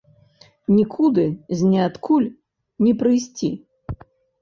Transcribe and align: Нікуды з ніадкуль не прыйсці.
Нікуды 0.77 1.27
з 1.61 1.69
ніадкуль 1.75 2.29
не 2.87 2.97
прыйсці. 3.03 3.55